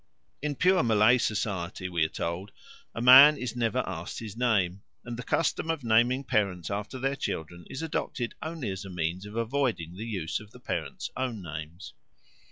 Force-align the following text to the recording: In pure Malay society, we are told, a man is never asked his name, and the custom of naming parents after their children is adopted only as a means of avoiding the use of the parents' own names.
In 0.41 0.55
pure 0.55 0.81
Malay 0.81 1.19
society, 1.19 1.87
we 1.87 2.03
are 2.03 2.07
told, 2.09 2.51
a 2.95 3.03
man 3.03 3.37
is 3.37 3.55
never 3.55 3.83
asked 3.85 4.17
his 4.17 4.35
name, 4.35 4.81
and 5.05 5.15
the 5.15 5.21
custom 5.21 5.69
of 5.69 5.83
naming 5.83 6.23
parents 6.23 6.71
after 6.71 6.97
their 6.97 7.15
children 7.15 7.65
is 7.69 7.83
adopted 7.83 8.33
only 8.41 8.71
as 8.71 8.83
a 8.83 8.89
means 8.89 9.27
of 9.27 9.35
avoiding 9.35 9.95
the 9.95 10.07
use 10.07 10.39
of 10.39 10.49
the 10.49 10.59
parents' 10.59 11.11
own 11.15 11.43
names. 11.43 11.93